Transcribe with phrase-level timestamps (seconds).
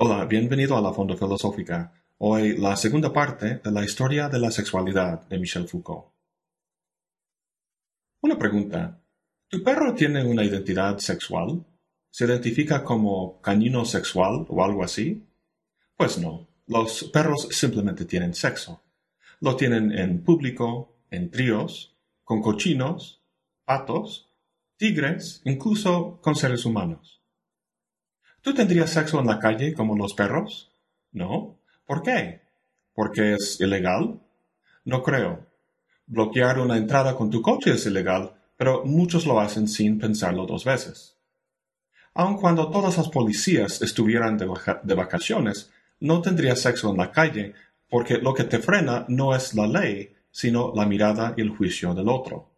[0.00, 1.92] Hola, bienvenido a la Fondo Filosófica.
[2.18, 6.12] Hoy la segunda parte de la historia de la sexualidad de Michel Foucault.
[8.20, 9.02] Una pregunta.
[9.48, 11.66] ¿Tu perro tiene una identidad sexual?
[12.10, 15.26] ¿Se identifica como canino sexual o algo así?
[15.96, 18.80] Pues no, los perros simplemente tienen sexo.
[19.40, 23.24] Lo tienen en público, en tríos, con cochinos,
[23.64, 24.30] patos,
[24.76, 27.17] tigres, incluso con seres humanos.
[28.48, 30.72] ¿Tú tendrías sexo en la calle como los perros?
[31.12, 31.58] No.
[31.84, 32.40] ¿Por qué?
[32.94, 34.20] ¿Porque es ilegal?
[34.86, 35.44] No creo.
[36.06, 40.64] Bloquear una entrada con tu coche es ilegal, pero muchos lo hacen sin pensarlo dos
[40.64, 41.14] veces.
[42.14, 44.50] Aun cuando todas las policías estuvieran de,
[44.82, 47.52] de vacaciones, no tendrías sexo en la calle
[47.90, 51.92] porque lo que te frena no es la ley, sino la mirada y el juicio
[51.92, 52.48] del otro.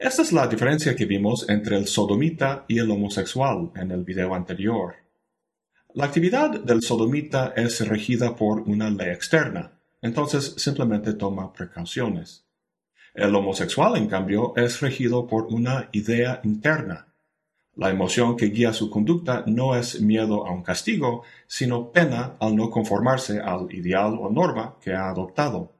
[0.00, 4.34] Esta es la diferencia que vimos entre el sodomita y el homosexual en el video
[4.34, 4.94] anterior.
[5.92, 12.46] La actividad del sodomita es regida por una ley externa, entonces simplemente toma precauciones.
[13.12, 17.12] El homosexual, en cambio, es regido por una idea interna.
[17.76, 22.56] La emoción que guía su conducta no es miedo a un castigo, sino pena al
[22.56, 25.74] no conformarse al ideal o norma que ha adoptado.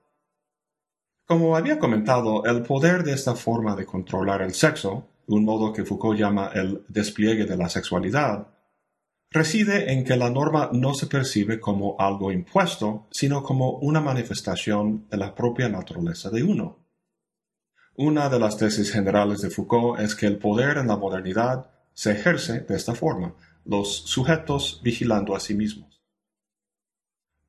[1.31, 5.84] Como había comentado, el poder de esta forma de controlar el sexo, un modo que
[5.84, 8.48] Foucault llama el despliegue de la sexualidad,
[9.31, 15.06] reside en que la norma no se percibe como algo impuesto, sino como una manifestación
[15.08, 16.84] de la propia naturaleza de uno.
[17.95, 22.11] Una de las tesis generales de Foucault es que el poder en la modernidad se
[22.11, 26.00] ejerce de esta forma, los sujetos vigilando a sí mismos.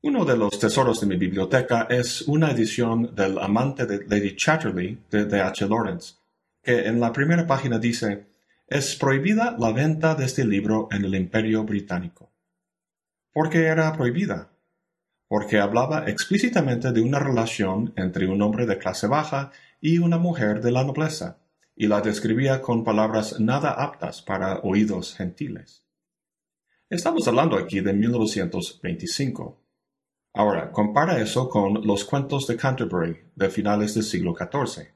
[0.04, 4.98] Uno de los tesoros de mi biblioteca es una edición del amante de Lady Chatterley
[5.08, 5.40] de.
[5.40, 5.68] H.
[5.68, 6.14] Lawrence,
[6.60, 8.26] que en la primera página dice
[8.66, 12.32] es prohibida la venta de este libro en el Imperio Británico.
[13.32, 14.50] ¿Por qué era prohibida?
[15.28, 20.62] Porque hablaba explícitamente de una relación entre un hombre de clase baja y una mujer
[20.62, 21.38] de la nobleza,
[21.76, 25.84] y la describía con palabras nada aptas para oídos gentiles.
[26.90, 29.61] Estamos hablando aquí de 1925.
[30.34, 34.88] Ahora, compara eso con los cuentos de Canterbury de finales del siglo XIV.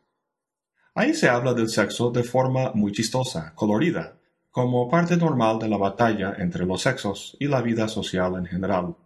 [0.94, 4.16] Ahí se habla del sexo de forma muy chistosa, colorida,
[4.50, 8.96] como parte normal de la batalla entre los sexos y la vida social en general.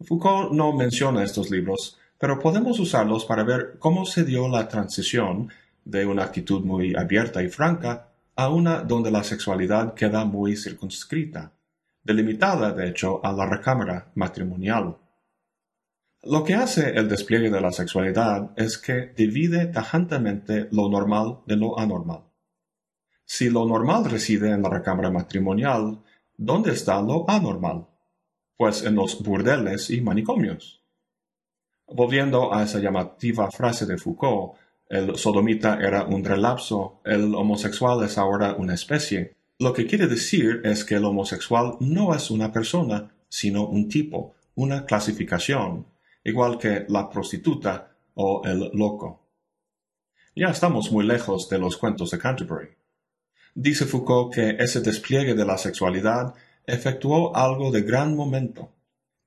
[0.00, 5.50] Foucault no menciona estos libros, pero podemos usarlos para ver cómo se dio la transición
[5.84, 11.52] de una actitud muy abierta y franca a una donde la sexualidad queda muy circunscrita
[12.06, 14.96] delimitada de hecho a la recámara matrimonial.
[16.22, 21.56] Lo que hace el despliegue de la sexualidad es que divide tajantemente lo normal de
[21.56, 22.22] lo anormal.
[23.24, 26.02] Si lo normal reside en la recámara matrimonial,
[26.36, 27.88] ¿dónde está lo anormal?
[28.56, 30.82] Pues en los burdeles y manicomios.
[31.88, 34.54] Volviendo a esa llamativa frase de Foucault,
[34.88, 40.60] el sodomita era un relapso, el homosexual es ahora una especie, lo que quiere decir
[40.64, 45.86] es que el homosexual no es una persona, sino un tipo, una clasificación,
[46.24, 49.26] igual que la prostituta o el loco.
[50.34, 52.68] Ya estamos muy lejos de los cuentos de Canterbury.
[53.54, 56.34] Dice Foucault que ese despliegue de la sexualidad
[56.66, 58.74] efectuó algo de gran momento,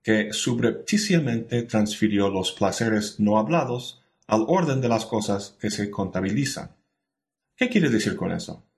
[0.03, 6.75] que subrepticiamente transfirió los placeres no hablados al orden de las cosas que se contabilizan.
[7.56, 8.69] ¿Qué quiere decir con eso?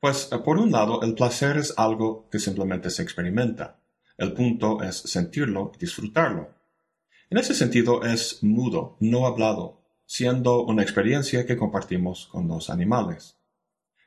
[0.00, 3.80] Pues eh, por un lado, el placer es algo que simplemente se experimenta.
[4.16, 6.50] El punto es sentirlo y disfrutarlo.
[7.30, 13.36] En ese sentido es mudo, no hablado, siendo una experiencia que compartimos con los animales.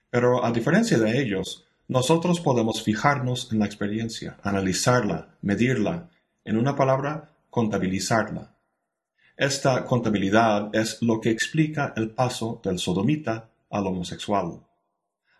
[0.09, 6.09] Pero a diferencia de ellos, nosotros podemos fijarnos en la experiencia, analizarla, medirla,
[6.45, 8.55] en una palabra, contabilizarla.
[9.37, 14.61] Esta contabilidad es lo que explica el paso del sodomita al homosexual.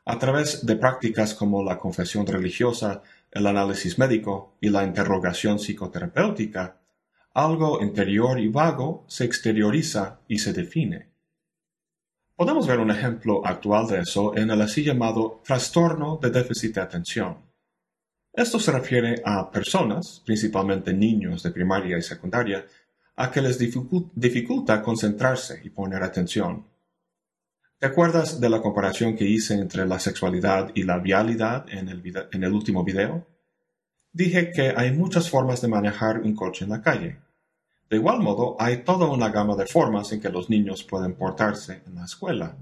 [0.05, 6.77] A través de prácticas como la confesión religiosa, el análisis médico y la interrogación psicoterapéutica,
[7.33, 11.11] algo interior y vago se exterioriza y se define.
[12.35, 16.81] Podemos ver un ejemplo actual de eso en el así llamado trastorno de déficit de
[16.81, 17.37] atención.
[18.33, 22.65] Esto se refiere a personas, principalmente niños de primaria y secundaria,
[23.17, 26.65] a que les dificulta concentrarse y poner atención.
[27.81, 32.53] ¿Te acuerdas de la comparación que hice entre la sexualidad y la vialidad en el,
[32.53, 33.25] último video?
[34.13, 37.17] Dije que hay muchas formas de manejar un coche en la calle.
[37.89, 41.81] De igual modo, hay toda una gama de formas en que los niños pueden portarse
[41.87, 42.55] en la escuela.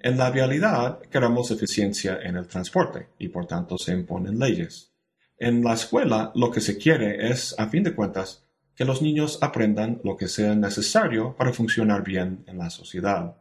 [0.00, 4.92] En la vialidad queremos eficiencia en el transporte y por tanto se imponen leyes.
[5.38, 8.44] En la escuela lo que se quiere es, a fin de cuentas,
[8.76, 13.34] que los niños aprendan lo que sea necesario para funcionar bien en la sociedad.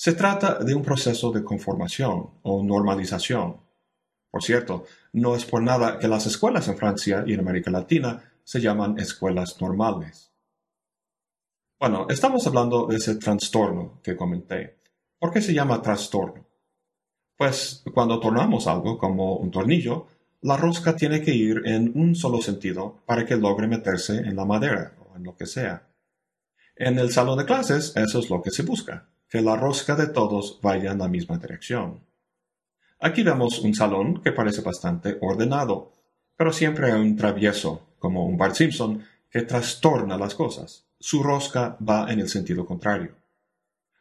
[0.00, 3.56] Se trata de un proceso de conformación o normalización.
[4.30, 8.22] Por cierto, no es por nada que las escuelas en Francia y en América Latina
[8.44, 10.30] se llaman escuelas normales.
[11.80, 14.78] Bueno, estamos hablando de ese trastorno que comenté.
[15.18, 16.46] ¿Por qué se llama trastorno?
[17.36, 20.06] Pues cuando tornamos algo como un tornillo,
[20.42, 24.44] la rosca tiene que ir en un solo sentido para que logre meterse en la
[24.44, 25.88] madera o en lo que sea.
[26.76, 30.06] En el salón de clases eso es lo que se busca, que la rosca de
[30.06, 32.04] todos vaya en la misma dirección.
[33.00, 35.92] Aquí vemos un salón que parece bastante ordenado,
[36.36, 40.86] pero siempre hay un travieso, como un Bart Simpson, que trastorna las cosas.
[40.98, 43.14] Su rosca va en el sentido contrario.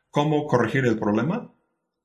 [0.10, 1.54] ¿Cómo corregir el problema?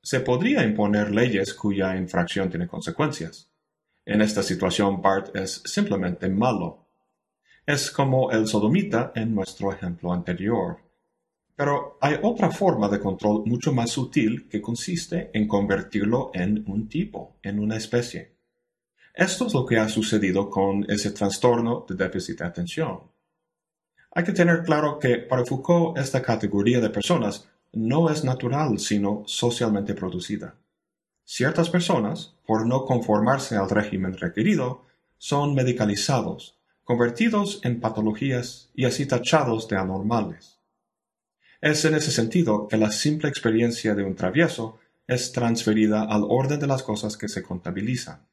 [0.02, 3.48] Se podría imponer leyes cuya infracción tiene consecuencias.
[4.04, 6.88] En esta situación Bart es simplemente malo.
[7.64, 10.78] Es como el sodomita en nuestro ejemplo anterior.
[11.54, 16.88] Pero hay otra forma de control mucho más sutil que consiste en convertirlo en un
[16.88, 18.36] tipo, en una especie.
[19.14, 23.00] Esto es lo que ha sucedido con ese trastorno de déficit de atención.
[24.14, 29.22] Hay que tener claro que para Foucault esta categoría de personas no es natural, sino
[29.26, 30.54] socialmente producida.
[31.24, 34.84] Ciertas personas, por no conformarse al régimen requerido,
[35.16, 40.51] son medicalizados, convertidos en patologías y así tachados de anormales.
[41.62, 46.58] Es en ese sentido que la simple experiencia de un travieso es transferida al orden
[46.58, 48.26] de las cosas que se contabilizan.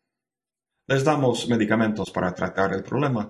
[0.88, 3.30] Les damos medicamentos para tratar el problema,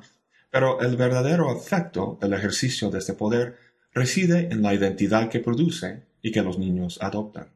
[0.50, 3.58] pero el verdadero efecto del ejercicio de este poder
[3.94, 7.50] reside en la identidad que produce y que los niños adoptan.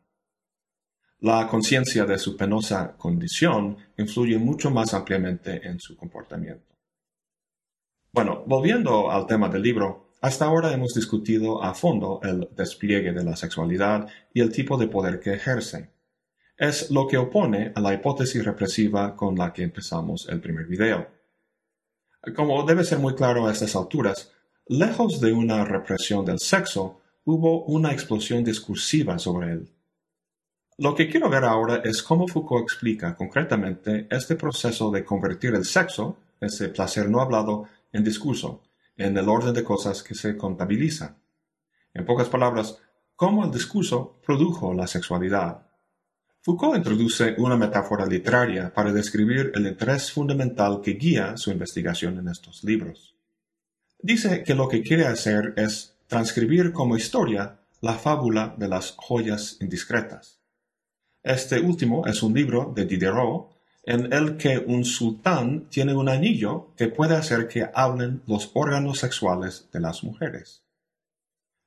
[1.21, 6.75] La conciencia de su penosa condición influye mucho más ampliamente en su comportamiento.
[8.11, 13.25] Bueno, volviendo al tema del libro, hasta ahora hemos discutido a fondo el despliegue de
[13.25, 15.89] la sexualidad y el tipo de poder que ejerce.
[16.57, 21.09] Es lo que opone a la hipótesis represiva con la que empezamos el primer video.
[22.33, 24.31] Como debe ser muy claro a estas alturas,
[24.67, 29.73] Lejos de una represión del sexo, hubo una explosión discursiva sobre él.
[30.77, 35.65] Lo que quiero ver ahora es cómo Foucault explica concretamente este proceso de convertir el
[35.65, 38.61] sexo, ese placer no hablado, en discurso,
[38.97, 41.17] en el orden de cosas que se contabilizan.
[41.93, 42.77] En pocas palabras,
[43.15, 45.67] cómo el discurso produjo la sexualidad.
[46.41, 52.27] Foucault introduce una metáfora literaria para describir el interés fundamental que guía su investigación en
[52.27, 53.15] estos libros.
[53.99, 59.57] Dice que lo que quiere hacer es transcribir como historia la fábula de las joyas
[59.61, 60.41] indiscretas.
[61.23, 63.52] Este último es un libro de Diderot
[63.83, 68.99] en el que un sultán tiene un anillo que puede hacer que hablen los órganos
[68.99, 70.63] sexuales de las mujeres.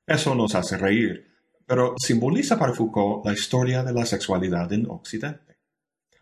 [0.06, 1.26] Eso nos hace reír,
[1.66, 5.58] pero simboliza para Foucault la historia de la sexualidad en Occidente.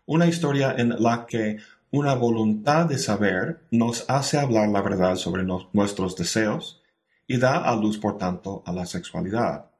[0.05, 1.57] Una historia en la que
[1.91, 6.83] una voluntad de saber nos hace hablar la verdad sobre nuestros deseos
[7.25, 9.71] y da a luz, por tanto, a la sexualidad.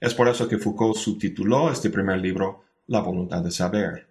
[0.00, 4.09] Es por eso que Foucault subtituló este primer libro La voluntad de saber.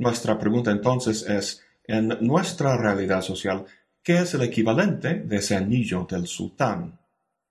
[0.00, 3.66] Nuestra pregunta entonces es, en nuestra realidad social,
[4.02, 6.98] ¿qué es el equivalente de ese anillo del sultán?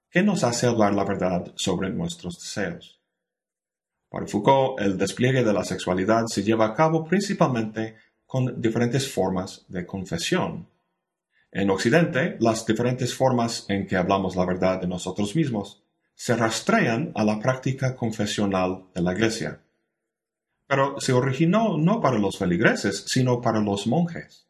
[0.09, 2.99] ¿Qué nos hace hablar la verdad sobre nuestros deseos?
[4.09, 9.63] Para Foucault, el despliegue de la sexualidad se lleva a cabo principalmente con diferentes formas
[9.67, 10.67] de confesión.
[11.51, 15.83] En Occidente, las diferentes formas en que hablamos la verdad de nosotros mismos
[16.15, 19.61] se rastrean a la práctica confesional de la Iglesia.
[20.69, 24.45] Pero se originó no para los feligreses, sino para los monjes.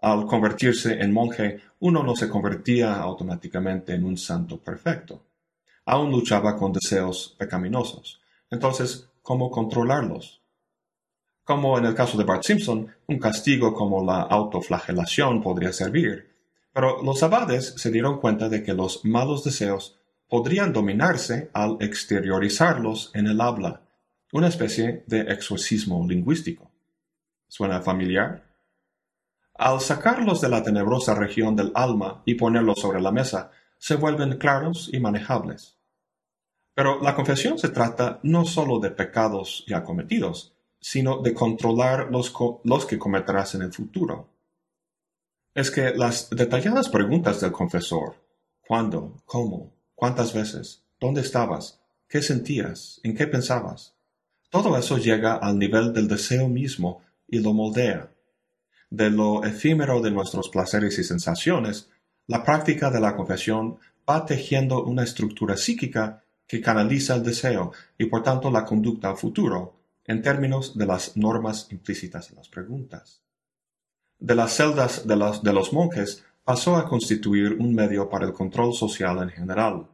[0.00, 5.22] Al convertirse en monje, uno no se convertía automáticamente en un santo perfecto.
[5.84, 8.22] Aún luchaba con deseos pecaminosos.
[8.50, 10.40] Entonces, ¿cómo controlarlos?
[11.44, 16.30] Como en el caso de Bart Simpson, un castigo como la autoflagelación podría servir,
[16.72, 23.10] pero los abades se dieron cuenta de que los malos deseos podrían dominarse al exteriorizarlos
[23.12, 23.81] en el habla,
[24.32, 26.70] una especie de exorcismo lingüístico.
[27.46, 28.42] ¿Suena familiar?
[29.54, 34.38] Al sacarlos de la tenebrosa región del alma y ponerlos sobre la mesa, se vuelven
[34.38, 35.76] claros y manejables.
[36.74, 42.32] Pero la confesión se trata no sólo de pecados ya cometidos, sino de controlar los,
[42.64, 44.30] los que cometerás en el futuro.
[45.54, 48.14] Es que las detalladas preguntas del confesor,
[48.66, 49.22] ¿cuándo?
[49.26, 49.74] ¿Cómo?
[49.94, 50.82] ¿Cuántas veces?
[50.98, 51.80] ¿Dónde estabas?
[52.08, 52.98] ¿Qué sentías?
[53.02, 53.94] ¿En qué pensabas?
[54.52, 58.10] Todo eso llega al nivel del deseo mismo y lo moldea.
[58.90, 61.88] de lo efímero de nuestros placeres y sensaciones,
[62.26, 68.04] la práctica de la confesión va tejiendo una estructura psíquica que canaliza el deseo y
[68.04, 73.22] por tanto la conducta al futuro, en términos de las normas implícitas en las preguntas.
[74.18, 78.34] De las celdas de los, de los monjes pasó a constituir un medio para el
[78.34, 79.86] control social en general.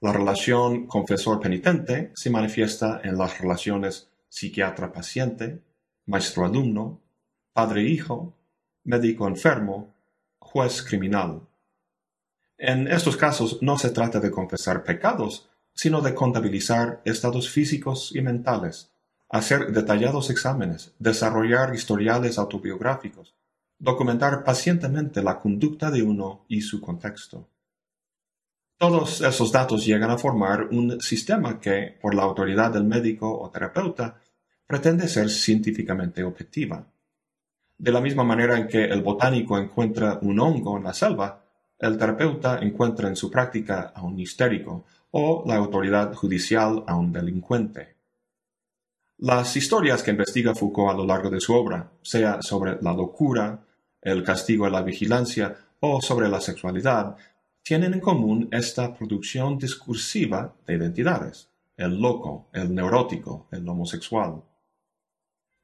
[0.00, 5.60] La relación confesor-penitente se manifiesta en las relaciones psiquiatra-paciente,
[6.06, 7.00] maestro-alumno,
[7.52, 8.32] padre-hijo,
[8.84, 9.92] médico-enfermo,
[10.38, 11.40] juez-criminal.
[12.58, 18.20] En estos casos no se trata de confesar pecados, sino de contabilizar estados físicos y
[18.20, 18.92] mentales,
[19.28, 23.34] hacer detallados exámenes, desarrollar historiales autobiográficos,
[23.80, 27.48] documentar pacientemente la conducta de uno y su contexto.
[28.78, 33.50] Todos esos datos llegan a formar un sistema que, por la autoridad del médico o
[33.50, 34.20] terapeuta,
[34.68, 36.86] pretende ser científicamente objetiva.
[37.76, 41.44] De la misma manera en que el botánico encuentra un hongo en la selva,
[41.76, 47.12] el terapeuta encuentra en su práctica a un histérico o la autoridad judicial a un
[47.12, 47.96] delincuente.
[49.18, 53.58] Las historias que investiga Foucault a lo largo de su obra, sea sobre la locura,
[54.00, 57.16] el castigo y la vigilancia o sobre la sexualidad,
[57.68, 64.42] tienen en común esta producción discursiva de identidades, el loco, el neurótico, el homosexual.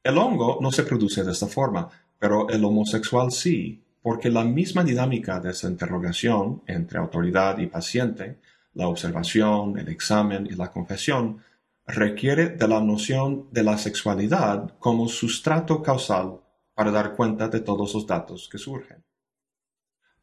[0.03, 4.85] El hongo no se produce de esta forma, pero el homosexual sí, porque la misma
[4.85, 8.39] dinámica de esa interrogación entre autoridad y paciente,
[8.75, 11.43] la observación, el examen y la confesión,
[11.87, 16.43] requiere de la noción de la sexualidad como sustrato causal
[16.75, 19.03] para dar cuenta de todos los datos que surgen.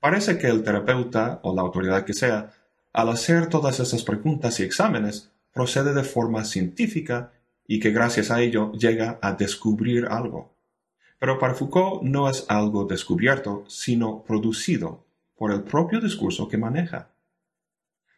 [0.02, 2.52] Parece que el terapeuta o la autoridad que sea,
[2.92, 7.32] al hacer todas esas preguntas y exámenes, procede de forma científica
[7.68, 10.56] y que gracias a ello llega a descubrir algo.
[11.20, 15.06] Pero para Foucault no es algo descubierto, sino producido
[15.38, 17.10] por el propio discurso que maneja.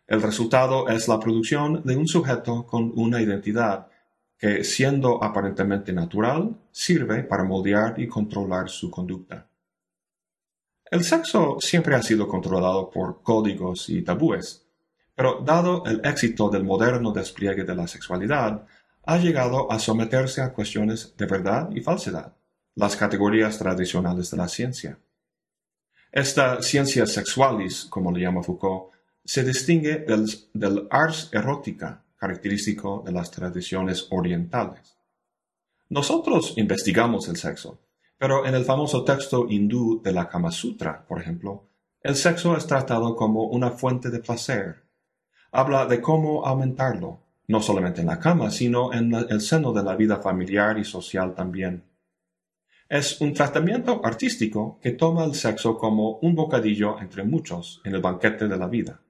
[0.08, 3.88] El resultado es la producción de un sujeto con una identidad
[4.38, 9.48] que, siendo aparentemente natural, sirve para moldear y controlar su conducta.
[10.94, 14.68] El sexo siempre ha sido controlado por códigos y tabúes,
[15.16, 18.68] pero dado el éxito del moderno despliegue de la sexualidad,
[19.04, 22.36] ha llegado a someterse a cuestiones de verdad y falsedad
[22.76, 25.00] las categorías tradicionales de la ciencia.
[26.12, 28.94] Esta ciencia sexualis, como le llama Foucault,
[29.26, 30.06] se distingue
[30.54, 34.96] del, ars erótica, característico de las tradiciones orientales.
[35.90, 37.80] Nosotros investigamos el sexo,
[38.24, 41.68] pero en el famoso texto hindú de la Kama Sutra, por ejemplo,
[42.00, 44.86] el sexo es tratado como una fuente de placer.
[45.52, 49.98] Habla de cómo aumentarlo, no solamente en la cama, sino en el seno de la
[49.98, 51.84] vida familiar y social también
[52.88, 58.02] es un tratamiento artístico que toma el sexo como un bocadillo entre muchos en el
[58.02, 59.02] banquete de la vida.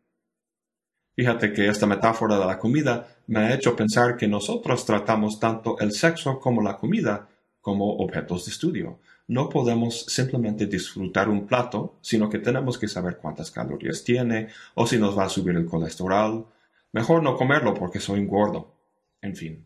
[1.16, 5.78] Fíjate que esta metáfora de la comida me ha hecho pensar que nosotros tratamos tanto
[5.80, 7.28] el sexo como la comida
[7.64, 9.00] como objetos de estudio.
[9.26, 14.86] No podemos simplemente disfrutar un plato, sino que tenemos que saber cuántas calorías tiene o
[14.86, 16.46] si nos va a subir el colesterol.
[16.92, 18.76] Mejor no comerlo porque soy gordo.
[19.22, 19.66] En fin.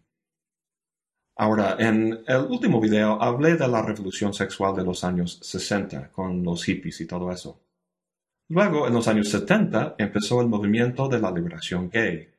[1.37, 6.43] Ahora, en el último video hablé de la revolución sexual de los años 60 con
[6.43, 7.59] los hippies y todo eso.
[8.49, 12.29] Luego, en los años 70, empezó el movimiento de la liberación gay.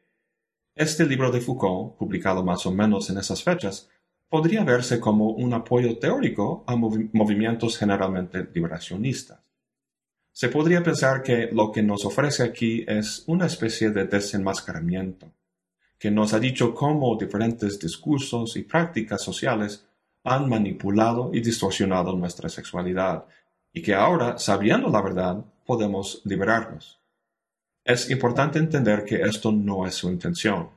[0.77, 3.91] Este libro de Foucault, publicado más o menos en esas fechas,
[4.29, 9.41] podría verse como un apoyo teórico a movimientos generalmente liberacionistas.
[10.33, 15.33] Se podría pensar que lo que nos ofrece aquí es una especie de desenmascaramiento
[15.99, 19.85] que nos ha dicho cómo diferentes discursos y prácticas sociales
[20.25, 23.27] han manipulado y distorsionado nuestra sexualidad,
[23.73, 27.01] y que ahora, sabiendo la verdad, podemos liberarnos.
[27.85, 30.71] Es importante entender que esto no es su intención.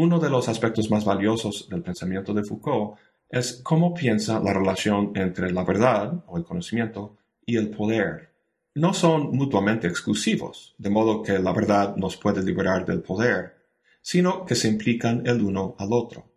[0.00, 2.96] Uno de los aspectos más valiosos del pensamiento de Foucault
[3.28, 8.30] es cómo piensa la relación entre la verdad o el conocimiento y el poder.
[8.76, 13.56] No son mutuamente exclusivos, de modo que la verdad nos puede liberar del poder,
[14.00, 16.30] sino que se implican el uno al otro.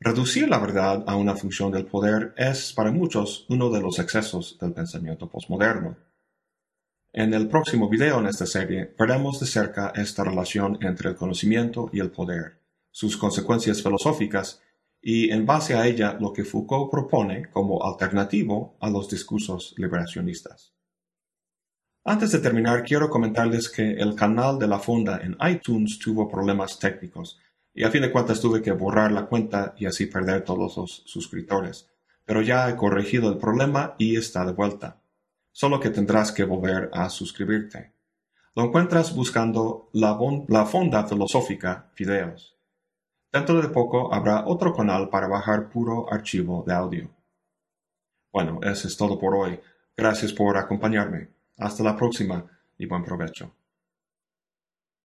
[0.00, 4.58] Reducir la verdad a una función del poder es para muchos uno de los excesos
[4.60, 5.96] del pensamiento postmoderno.
[7.12, 11.88] En el próximo video en esta serie veremos de cerca esta relación entre el conocimiento
[11.92, 12.63] y el poder,
[12.94, 14.62] sus consecuencias filosóficas
[15.02, 20.72] y en base a ella lo que Foucault propone como alternativo a los discursos liberacionistas.
[22.04, 26.78] Antes de terminar, quiero comentarles que el canal de la fonda en iTunes tuvo problemas
[26.78, 27.40] técnicos
[27.74, 31.02] y a fin de cuentas tuve que borrar la cuenta y así perder todos los
[31.04, 31.90] suscriptores.
[32.24, 35.02] pero ya he corregido el problema y está de vuelta.
[35.50, 37.92] Solo que tendrás que volver a suscribirte.
[38.54, 40.16] Lo encuentras buscando la,
[40.64, 42.53] Fonda Filosófica Videos.
[43.34, 47.10] Dentro de poco habrá otro canal para bajar puro archivo de audio.
[48.32, 49.58] Bueno, eso es todo por hoy.
[49.96, 51.30] Gracias por acompañarme.
[51.58, 52.46] Hasta la próxima
[52.78, 53.50] y buen provecho.